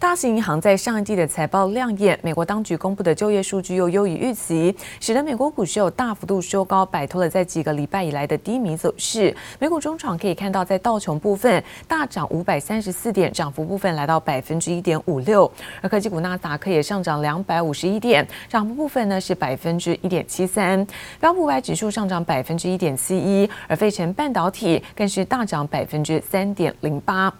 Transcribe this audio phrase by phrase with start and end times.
[0.00, 9.36] 大型银行在上一季的财报亮眼，美国当局公布的就业数据又优于预期，使得美国股市有大幅度收高，摆脱了在几个礼拜以来的低迷走势。
[9.58, 15.46] 美股中场可以看到，在道琼部分大涨五百三十四点，涨幅部分来到百分之一点五六；
[15.82, 20.84] 而科技股纳斯达克也上涨两百五十一点，涨幅部分呢是百分之一点七三。
[21.20, 27.30] 标普五百指数上涨百分之一点七一，而费城半导体更是大涨百分之三点零八。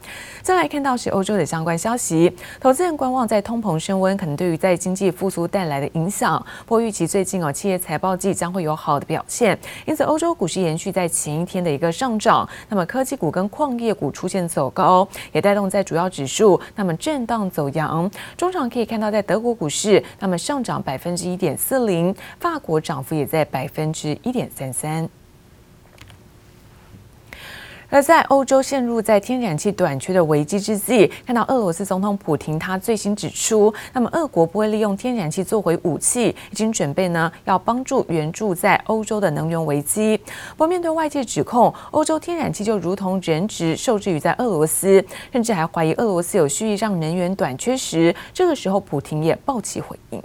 [0.42, 6.44] 再来看到是欧洲的相关消息，投资人观望在通膨升温可能对于在经济复苏带来的影响。
[6.66, 12.48] 不过预期最近哦，企业财报季将会有好的表现，因此欧洲股市延续在前一天的一个上涨。
[12.68, 18.10] 那么科技股跟矿业股出现走高，也带动在主要指数那么震荡走扬。
[18.36, 25.08] 中场可以看到，在德国股市那么上涨百分之一点四零，法国涨幅也在百分之一点三三。
[27.90, 40.16] 而在欧洲陷入在天然气短缺的危机之际，看到俄罗斯总统普亭他最新指出，那么俄国不会利用天然气做回武器，已经准备呢要帮助援助在欧洲的能源危机。
[40.50, 50.22] 不过面对外界指控，欧洲天然气就如同人质受制于在俄罗斯，甚至还怀疑俄罗斯有蓄意让能源短缺时，这个时候普亭也爆起回应。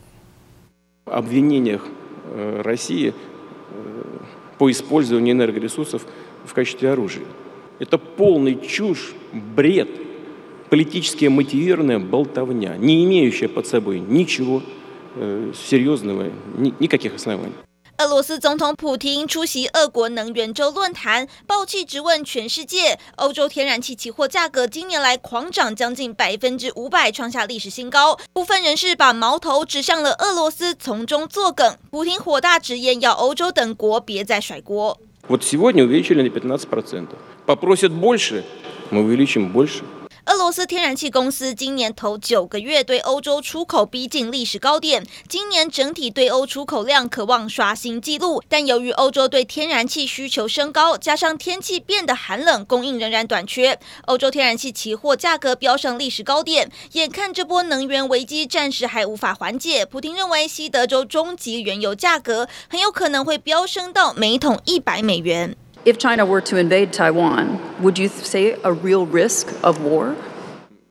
[17.98, 28.18] 俄罗斯总统普亭出席俄国能源周论坛，爆气质问全世界：欧洲天然气期货价格今年来狂涨将近百分之五百，创下历史新高。
[28.31, 31.78] 部分人士把矛头指向了俄罗斯，从中作梗。
[31.92, 34.98] 普亭火大直言，要欧洲等国别再甩锅。
[35.28, 37.08] Вот сегодня увеличили на 15%.
[37.45, 38.45] Попросят больше,
[38.92, 39.84] мы увеличим больше.
[40.26, 48.42] 俄罗斯天然气公司今年头九个月对欧洲出口逼近历史高点，今年整体对欧出口量可望刷新纪录。
[48.50, 56.72] 但由于欧洲对天然气需求升高，加上天气变得寒冷，供应仍然短缺，欧洲天然气期货价格飙上历史高点。
[56.94, 65.56] 眼看这波能源危机暂时还无法缓解，普京认为西德州中级原油价格很有可能会飙升到每桶一百美元。
[65.85, 70.16] If China were to invade Taiwan, would you say a real risk of war?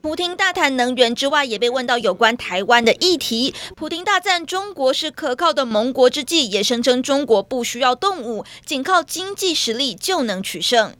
[0.01, 3.53] 普亭大谈能源之外，也被问到有关台湾的议题。
[3.75, 10.93] 普亭大赞中国是可靠的盟国之际，也声称中国不需要动武，仅靠经济实力就能取胜。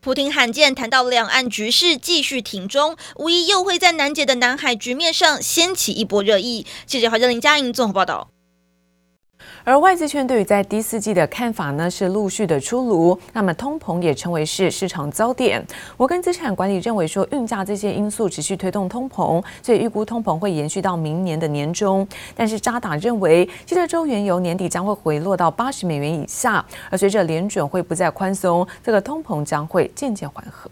[0.00, 6.66] 普亭罕见谈到两岸局势继续挺中，无疑又会在难解的南海局面上掀起一波热议。
[6.86, 8.33] 记者华珍林佳莹综合报道。
[9.64, 13.18] 而外资圈对于在第四季的看法呢，是陆续的出炉。
[13.32, 15.64] 那么通膨也成为是市场焦点。
[15.96, 22.06] 摩根资产管理认为说，运价这些因素持续推动通膨，所以预估通膨会延续到明年的年中。
[22.36, 30.70] 但是渣打认为，西德州原油年底将会回落到八十美元以下，而随着联准会不再宽松，这个通膨将会渐渐缓和。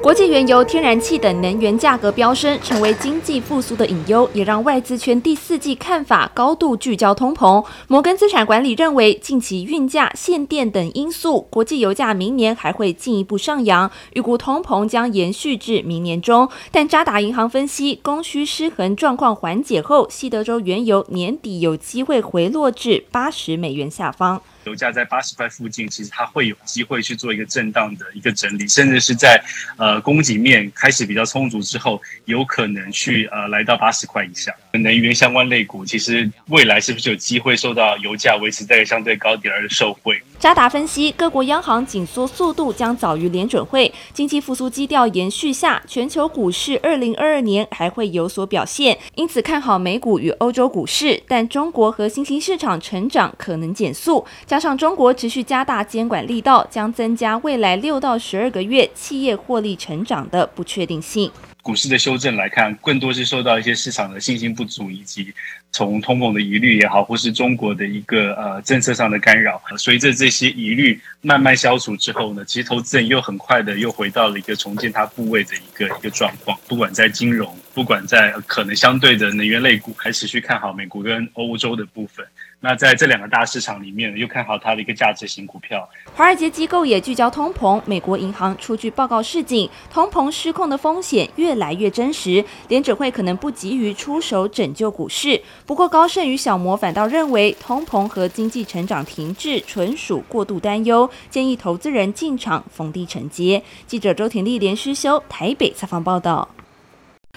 [0.00, 7.64] 国际原油、天然气等能源价格飙升，成为经济复苏的隐忧，也让外资圈第四季看法高度聚焦通膨。
[7.86, 16.48] 摩根资产管理认为，近期运价、限电等因素，国际油价明年还会进一步上扬，预估通膨将延续至明年中。
[16.70, 24.42] 但渣打银行分析，供需失衡状况缓解后，西德州原油年底有机会回落至八十美元下方。
[24.64, 29.42] 油价在八十块附近，其实它会有机会去做一个震荡的一个整理，甚至是在
[29.76, 34.54] 呃供给面开始比较充足之后，有可能去呃来到八十块以下。
[34.72, 40.20] 能源相关类股，其实未来是不是有机会受到油价维持在相对高点而受惠？
[40.38, 54.24] 渣打分析，各国央行紧缩速度将早于联准会，经济复苏基调延续下，全球股市二零二二年还会有所表现，因此看好美股与欧洲股市，但中国和新兴市场成长可能减速。
[54.52, 61.32] 加上中国持续加大监管力道，将增加未来六到十二个月企业获利成长的不确定性。
[61.62, 65.32] 股市的修正来看，更多是受到一些市场的信心不足，以及
[65.70, 69.58] 从通膨的疑虑也好，或是中国的一个呃政策上的干扰。
[69.78, 76.58] 随着这些疑虑慢慢消除之后呢，其实投资人又很快的又回到了一个重建它部位的一个一个状况。
[76.68, 82.26] 不管在金融，不管在可能相对的能源类股，还持续看好美国跟欧洲的部分。
[82.64, 85.88] 那在这两个大市场里面，又看好它的一个价值型股票。
[86.14, 95.42] 华尔街机构也聚焦通膨，美国银行出具报告示警，通膨失控的风险越来越真实，联准会可能不急于出手拯救股市。
[95.66, 103.60] 不过高盛与小摩反倒认为，通膨和经济成长停滞纯属过度担忧，建议投资人进场逢低承接。
[103.88, 106.48] 记者周婷丽连诗修台北采访报道。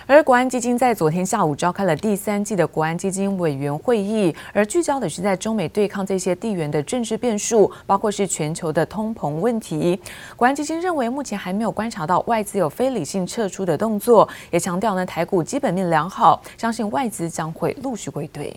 [0.07, 9.99] 而国安基金在昨天下午召开了第三季的国安基金委员会议，而聚焦的是在中美对抗这些地缘的政治变数，包括是全球的通膨问题。
[10.35, 18.55] 国安基金认为，目前还没有观察到外资有非理性撤出的动作，也强调呢，台股基本面良好，相信外资将会陆续归队。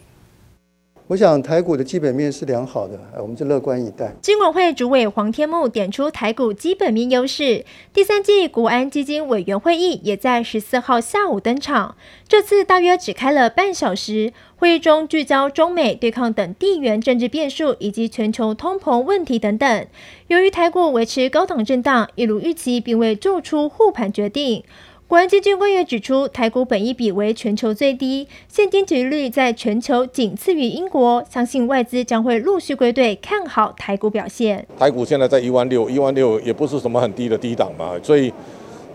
[1.08, 4.14] 我想台股的基本面是良好的，我们就乐观以待。
[4.20, 7.64] 金管会主委黄天牧点出台股基本面优势，
[7.94, 11.96] 第三季国安基金委员会议也在十四号下午登场。
[12.28, 19.87] 这次大约只开了半小时，会议中聚焦中美对抗等地缘政治变数以及全球通膨问题等等。
[20.26, 24.62] 由于台股维持高档震荡，一如预期，并未做出护盘决定。
[25.08, 34.66] 国安基金官员指出，台股本益比为全球最低，现金殖利率在全球仅次于英国，相信外资将会陆续归队，看好台股表现。
[34.78, 38.31] 台股现在在一万六，一万六也不是什么很低的低档嘛，所以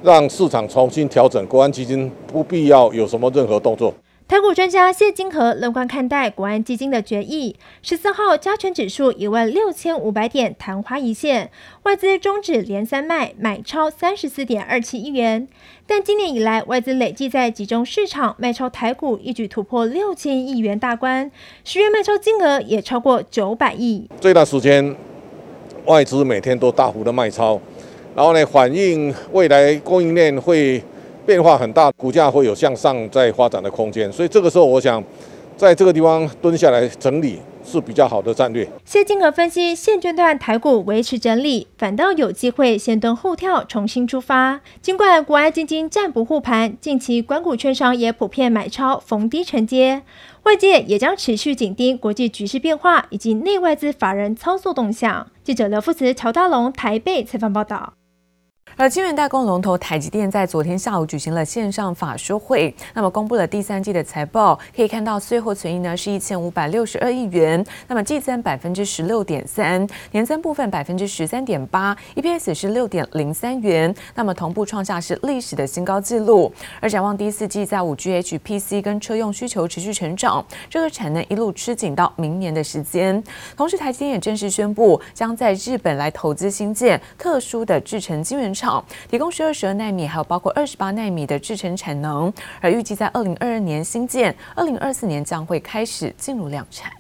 [0.04, 3.92] 让市场重新调整，国安基金不必要有什么任何动作。
[4.34, 7.56] 台股专家谢金河乐观看待国安基金的决议。
[7.84, 11.52] 十四号加权指数一万六千五百点昙花一现，
[11.84, 15.48] 外资终止连三卖，买超三十四点二七亿元。
[15.86, 21.30] 但今年以来，外资累计在集中市场卖超台股，一举突破六千亿元大关。
[21.64, 24.10] 十月卖超金额也超过九百亿。
[24.20, 24.96] 这段时间，
[25.86, 27.62] 外资每天都大幅的卖超，
[28.16, 30.84] 然后呢，反映未来供应链会。
[31.25, 35.04] 变化很大，股价会有向上再发展的空间，所以这个时候，我想
[35.56, 38.68] 在这个地方蹲下来整理是比较好的战略。
[38.84, 44.60] 谢金河分析，现阶段台股维持整理，反倒有机会先蹲后跳，重新出发。
[44.81, 50.02] 尽管国安基金暂不护盘，近期关股券商也普遍买超逢低承接，
[50.44, 55.28] 外界也将持续紧盯国际局势变化以及内外资法人操作动向。
[55.44, 57.94] 记者刘富慈、乔大龙台北采访报道。
[58.75, 76.51] 而晶圆代工龙头台积电在昨天下午举行了线上法说会，那么公布了第三季的财报，可以看到税后存益呢是一千五百六十二亿元，那么季增百分之十六点三，年增部分百分之十三点八，EPS 是六点零三元，那么同步创下是历史的新高纪录。
[76.80, 83.24] 而展望第四季，在五 G HPC 跟车用需求持续成长，这个产能一路吃紧到明年的时间。
[83.56, 88.84] 同时，台积电也正式宣布将在日本来投资新建特殊的制程晶圆厂。
[89.10, 96.92] 提供十二、十二纳米，还有包括二十八纳米的制程产能，而预计在二零二二年新建，二零二四年将会开始进入量产。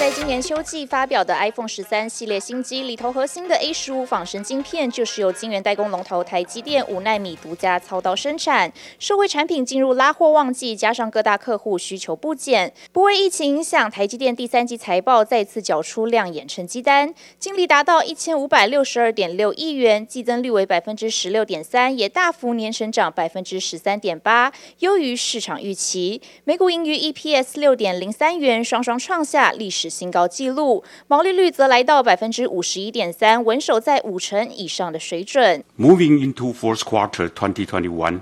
[0.00, 8.72] 在今年秋季发表的 iPhone 十三系列新机里头，核心的 A 十五仿生晶片就是由晶圆代工龙头台积电五纳米独家操刀生产。
[8.98, 26.22] 社会产品进入拉货旺季，加上各大客户需求不减，不为疫情影响，台积电第三季财报再次缴出亮眼成绩单，净利达到一千五百六十二点六亿元，季增率为百分之十六点三，也大幅年成长百分之十三点八，优于市场预期。
[26.44, 35.63] 每股盈余 EPS 六点零三元，双双创下历史新高纪录，毛利率则来到百分之五十一点三，稳守在五成以上的水准。
[35.77, 38.21] Moving into fourth quarter 2021,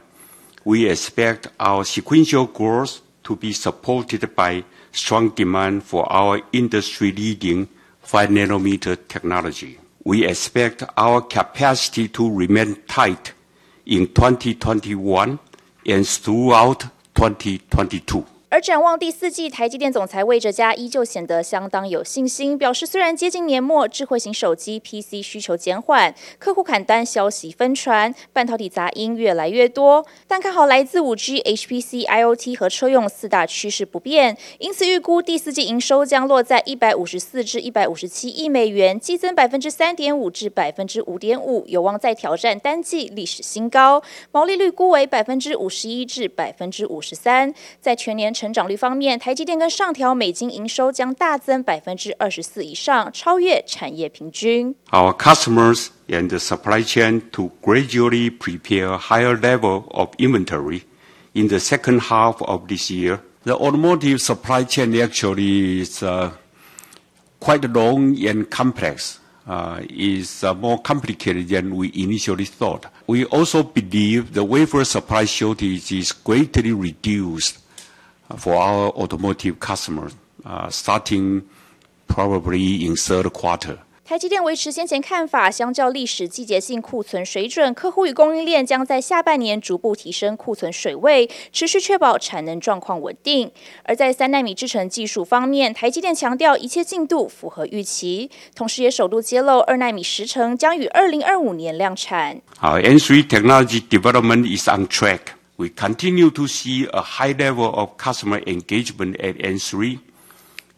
[0.63, 7.67] we expect our sequential growth to be supported by strong demand for our industry-leading
[8.01, 9.77] five nanometer technology.
[10.03, 13.31] We expect our capacity to remain tight
[13.85, 15.39] in 2021
[15.85, 18.25] and throughout 2022.
[18.50, 44.02] 而展望第四季，台积电总裁魏哲家依旧显得相当有信心，表示虽然接近年末，智慧型手机 PC 需求减缓，客户砍单消息纷传，半导体杂音越来越多，但看好来自 5G、HPC、IoT 和车用四大趋势不变，因此预估第四季营收将落在一百五十四至一百五十七亿美元，激增百分之三点五至百分之五点五，有望再挑战单季历史新高，
[44.32, 47.52] 毛利率估为百分之五十一至百分之五十三，
[47.82, 48.32] 在全年。
[48.37, 54.75] 成长率方面，台积电跟上调美金营收将大增百分之二十四以上，超越产业平均。
[54.91, 60.81] Our customers and the supply chain to gradually prepare higher level of inventory
[61.33, 63.19] in the second half of this year.
[63.45, 66.03] The automotive supply chain actually is
[67.39, 69.19] quite long and complex.
[69.47, 72.85] uh, is uh, more complicated than we initially thought.
[73.07, 77.59] We also believe the wafer supply shortage is greatly reduced
[78.36, 80.12] for our automotive customers,
[80.44, 81.42] uh, starting
[82.06, 83.78] probably in third quarter.
[84.04, 93.52] 台积电维持先前看法，相较历史季节性库存水准，客户与供应链将在下半年逐步提升库存水位，持续确保产能状况稳定。
[93.82, 102.40] 而在三纳米制程技术方面，台积电强调一切进度符合预期，同时也首度揭露二纳米时程将于二零二五年量产。
[102.62, 105.37] Our N3 technology development is on track.
[105.58, 110.00] We continue to see a high level of customer engagement at N3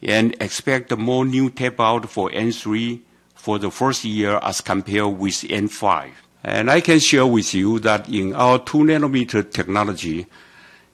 [0.02, 3.02] and expect more new tape out for N3.
[3.40, 6.10] For the first year as compared with N5.
[6.44, 10.26] And I can share with you that in our 2 nanometer technology,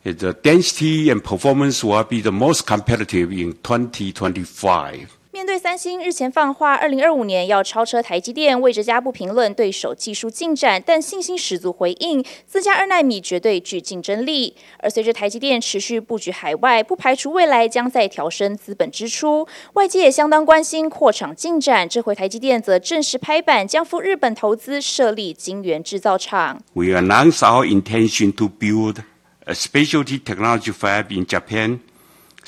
[0.05, 5.16] the density and performance will be the most competitive in 2025.
[5.37, 14.57] 面对三星日前放话，二零二五年要超车台积电，魏哲家不评论对手技术进展，但信心十足回应，自家二纳米绝对具竞争力。
[14.79, 19.47] 而随着台积电持续布局海外，不排除未来将再调升资本支出。
[19.75, 26.63] 外界也相当关心扩厂进展，这回台积电则正式拍板，将赴日本投资设立晶圆制造厂。
[26.73, 29.01] We announce our intention to build
[29.45, 31.81] a specialty technology fab in Japan.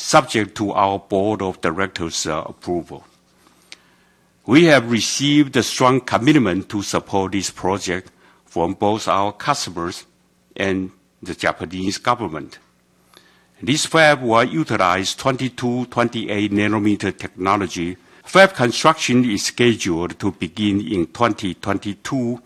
[0.01, 3.05] Subject to our board of directors uh, approval,
[4.47, 8.13] we have received a strong commitment to support this project
[8.47, 10.07] from both our customers
[10.55, 12.61] and the Japanese government.
[13.61, 17.97] This fab will utilize 22, 28 nanometer technology.
[18.23, 22.41] Fab construction is scheduled to begin in 2022,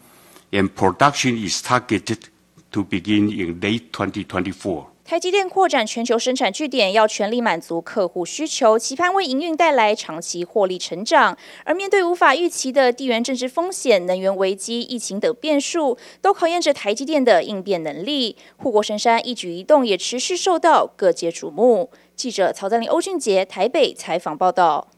[0.54, 2.30] and production is targeted
[2.70, 4.91] to begin in late 2024.
[5.12, 11.36] 台积电扩展全球生产据点，要全力满足客户需求，期盼为营运带来长期获利成长。
[11.66, 18.38] 而面对无法预期的地缘政治风险、能源危机、疫情等变数，都考验着台积电的应变能力。
[18.56, 21.90] 护国神山一举一动也持续受到各界瞩目。
[22.16, 24.88] 记者曹赞林、欧俊杰台北采访报道。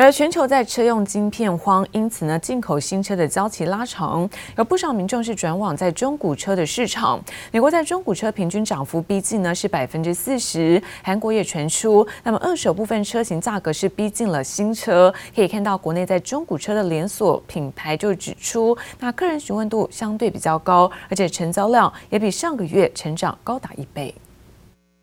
[0.00, 7.22] 而全球在车用晶片荒，因此呢，进口新车的交期拉长，有不少民众是转往在中古车的市场。
[7.52, 15.12] 美国在中古车平均涨幅逼近呢是百分之四十，韩国也传出，那么二手部分车型价格是逼近了新车。
[15.34, 24.14] 可以看到，国内在中古车的连锁品牌就指出，那客人询问度相对比较高，而且成交量也比上个月成长高达一倍。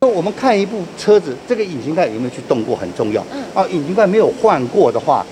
[0.02, 3.26] 我们看一部车子，这个引擎盖有没有去动过很重要。
[3.34, 3.44] 嗯。
[3.56, 5.26] 啊，引擎盖没有换过的话，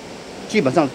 [0.48, 0.88] 基本上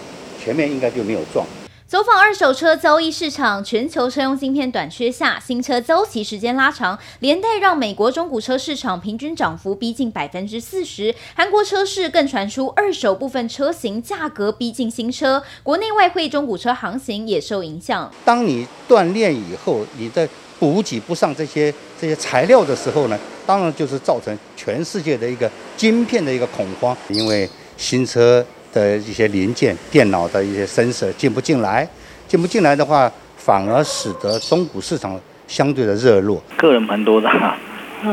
[0.43, 1.45] 前面应该就没有撞。
[1.87, 11.13] 走访二手车交易市场，全球车用晶片短缺下，新车交期时间拉长，连带让美国中古车市场平均涨幅逼近百分之四十。
[11.33, 18.09] 韩国车市更传出二手部分车型价格逼近新车，国内外汇中古车行情也受影响。
[18.25, 20.27] 当你锻炼以后，你在
[20.59, 31.87] 补给不上这些这些材料的时候呢，当然就是造成全世界的一个晶片的一个恐慌，因为新车的一些零件、电脑的一些声色进不进来，
[32.27, 36.41] 进不进来的话，反而使得中古市场相对的热络。
[36.57, 37.29] 个人蛮多的。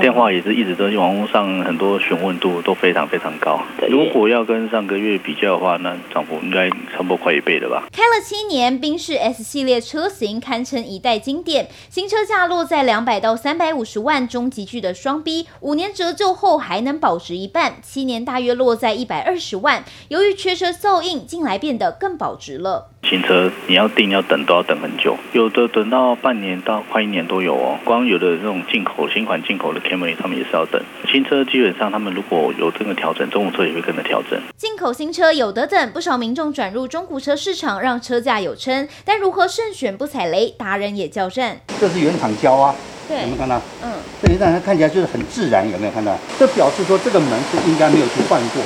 [0.00, 3.61] 电话也是一直都网络上很多询问度都非常非常高。
[3.88, 7.88] 如果要跟上个月比较的话，那涨幅应该差不多快一倍了吧。
[7.90, 19.85] 开了七年，宾士 S 系列车型堪称一代经典，新车价落在两百到三百五十万中级距的双 B，五年折旧后还能保值一半，七年大约落在一百二十万。
[20.09, 22.90] 由于缺车效应，近来变得更保值了。
[23.05, 27.78] 新车你要订要等都要等很久，有的等到半年到快一年都有哦。
[27.85, 30.83] 光有的这种进口新款进口的 Camry，他们也是要等。
[31.11, 34.38] 新车基本上他们如果有这个调整，中古车也会跟着调整。
[34.57, 38.87] 进口新车有得等，不少民众转入中古车市场，让车价有撑。
[39.05, 41.59] 但如何慎选不踩雷，达人也叫战。
[41.81, 42.75] 这是原厂胶啊，
[43.09, 43.62] 对，有没有看到？
[43.83, 46.14] 嗯，这一让它看起来就是很自然，有没有看到？
[46.38, 48.62] 这表示说这个门是应该没有去换过。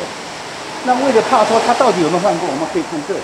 [0.85, 3.21] 那为了怕说它到底有没有换过，我们可以看这里。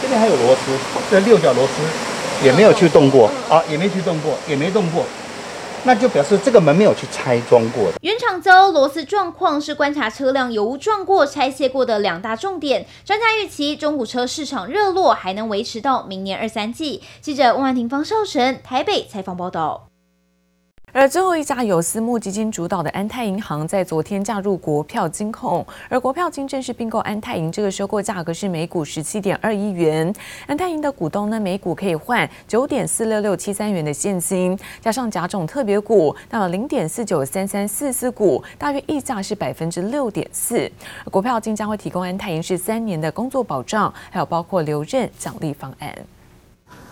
[0.00, 0.72] 这边还有螺丝，
[1.10, 5.04] 这六角螺丝也没有去动过啊，也没去动过，也没动过，
[5.84, 7.98] 那就表示这个门没有去拆装过的。
[8.02, 12.86] 原厂胶螺丝状况是观察车辆有无撞过、拆卸过的两大重点。
[13.04, 17.02] 专家预期中古车市场热络还能维持到明年二三季。
[17.20, 19.88] 记者温婉婷、方少成台北采访报道。
[20.98, 30.12] 而最后一家由私募基金主导的安泰银行在昨天加入国票金控，而国票金正式并购安泰银，这个收购价格是每股十七点二亿元。
[30.48, 40.68] 安泰银的股东呢，每股可以换九点四六六七三元的现金，加上甲种特别股，那么零点四九三三四四股，大约溢价是百分之六点四。
[41.12, 45.94] 国票金将会提供安泰银是三年的工作保障，还有包括留任奖励方案。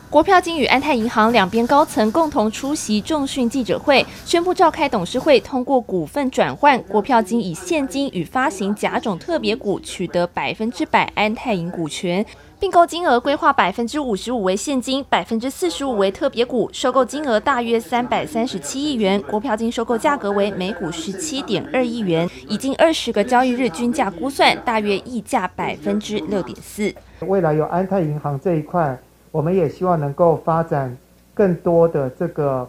[0.08, 6.80] 国票金与安泰银行两边高层共同出席重讯记者会，宣布召开董事会通过股份转换。
[6.84, 12.24] 国票金以现金与发行甲种特别股取得百分之百安泰银股权，
[12.60, 19.20] 并购金额规划百分之五十五为现金，百分之四十五为特别股，收购金额大约三百三十七亿元。
[19.22, 26.94] 国票金收购价格为每股十七点二亿元，以近二十个交易日均价估算，大约溢价百分之六点四。
[27.26, 28.96] 未来有安泰银行这一块。
[29.30, 30.96] 我们也希望能够发展
[31.34, 32.68] 更多的这个，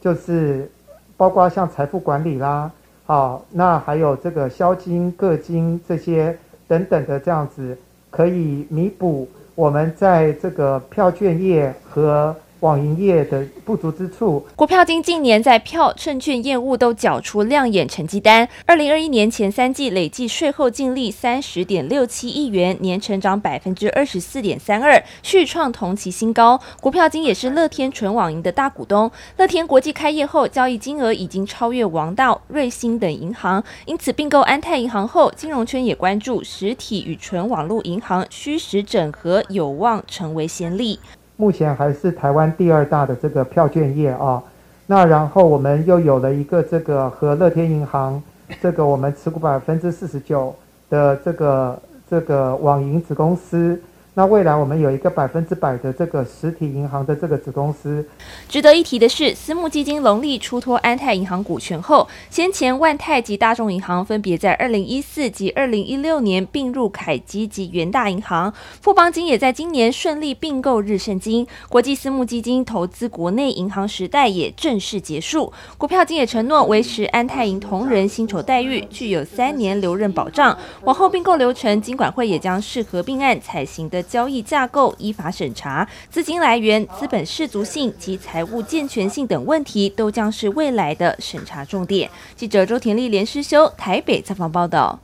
[0.00, 0.70] 就是
[1.16, 2.70] 包括像财富管理啦，
[3.06, 7.76] 好，那还有这个销金、个金这些等等的这样子，
[8.10, 12.34] 可以弥补我们在这个票券业和。
[12.64, 18.48] 网银业的不足之处，国票金近年在票证券业务都缴出亮眼成绩单。
[18.64, 26.58] 二零二一年前三季累计税后净利三十点六七亿元，年成长百分之二十四点三二，续创同期新高。
[26.80, 29.10] 国票金也是乐天纯网银的大股东。
[29.36, 40.98] 乐天国际开业后，交易金额已经超越王道、瑞兴等银行，因此并购安泰银行后，金融圈也关注实体与纯网络银行虚实整合，有望成为先例。
[41.36, 44.42] 目前还是台湾第二大的这个票券业啊，
[44.86, 48.22] 那然后我们又有了一个这个和乐天银行，
[48.60, 50.54] 这个我们持股百分之四十九
[50.88, 53.80] 的这个这个网银子公司。
[54.16, 58.06] 那未来我们有一个百分之百的这个实体银行的这个子公司。
[58.48, 71.44] 值得一提的是，私募基金隆力出脱安泰银行股权后，先前万泰及大众银行分别在二零一四及二零一六年并入凯基及元大银行，富邦金也在今年顺利并购日盛金。
[71.68, 75.52] 国际私募基金投资国内银行时代也正式结束。
[75.76, 80.56] 股票金也承诺维持安泰银同仁薪酬待遇，具有三年留任保障。
[80.82, 84.03] 往后并购流程，金管会也将视合并案采行的。
[84.04, 92.10] 交易架构依法审查，资金来源、资本适足性及财务健全性等问题，都将是未来的审查重点。
[92.36, 95.03] 记者周田丽、连诗修台北采访报道。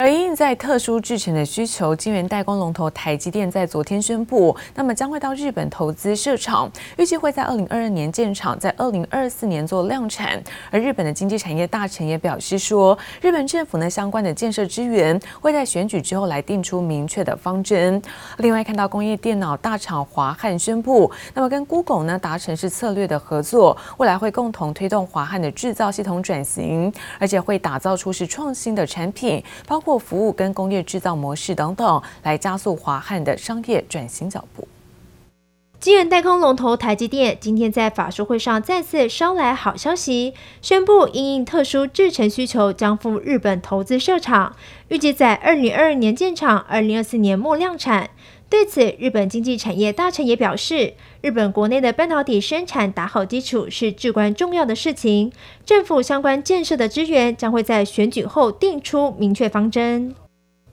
[0.00, 10.40] 而因在特殊制程的需求，晶圆代工龙头台积电在昨天宣布，那么将会到日本投资设厂，预计会在二零二二年建厂，在二零二四年做量产。
[10.70, 18.00] 而日本的经济产业大臣也表示说，日本政府呢相关的建设资源会在选举之后来定出明确的方针。
[18.36, 29.87] 另外，看到工业电脑大厂华汉宣布，那么跟 Google 呢达成是策略的合作，未来会共同推动华汉的制造系统转型，而且会打造出是创新的产品，包括。
[29.88, 34.68] 或服务跟工业制造模式等等，来加速华汉的商业转型脚步。
[35.80, 44.54] 晶圆代工龙头台积电今天在法术会上再次捎来好消息，宣布因应特殊制程需求，将赴日本投资设厂，
[44.88, 48.10] 预计在二零二二年建厂，二零二四年末量产。
[48.50, 55.30] 对此，日本经济产业大臣也表示，日本国内的半导体生产打好基础是至关重要的事情。
[55.66, 60.14] 政府相关建设的资源将会在选举后定出明确方针。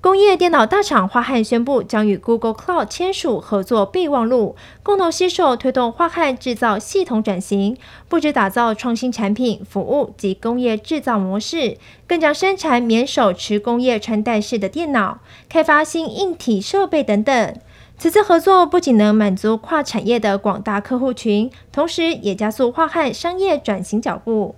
[0.06, 7.76] 工业电脑大厂华汉宣布，将与 Google Cloud 签署合作备忘录，共同携手推动华汉制造系统转型，
[8.08, 17.56] 不只打造创新产品、服务及工业制造模式，更将生产免手持工业穿戴式的电脑，开发新硬体设备等等。
[17.98, 24.54] 此次合作不仅能满足跨产业的广大客户群，同时也加速华汉商业转型脚步。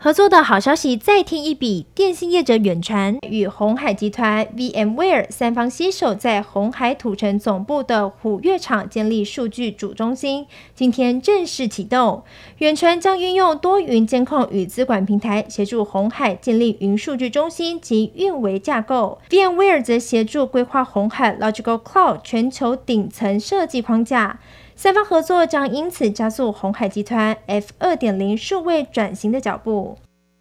[0.00, 12.22] 合作的好消息再添一笔，电信业者远传与鸿海集团、VMware 三方携手，在鸿海土城总部的虎跃厂建立数据主中心，今天正式启动。
[12.58, 24.38] 远传将运用多云监控与资管平台，协助鸿海建立云数据中心及运维架构；VMware 则协助规划鸿海 Logical Cloud 全球顶层设计框架。
[24.78, 29.98] 三方合作将因此加速鸿海集团 F 二点零数位转型的脚步。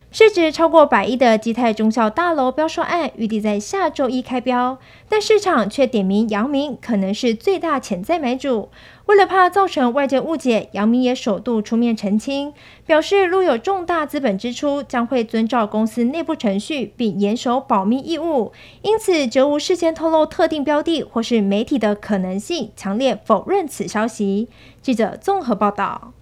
[0.09, 8.69] 市值超过百亿的基泰中孝大楼标售案预计在下周一开标，但市场却点名阳明可能是最大潜在买主。
[9.07, 12.53] 为了怕造成外界误解，阳明也首度出面澄清，
[12.85, 24.47] 表示如有重大资本支出，将会遵照公司内部程序，并严守保密义务，因此绝无事先透露特定标的或是媒体的可能性，强烈否认此消息。
[24.81, 26.13] 记者综合报道。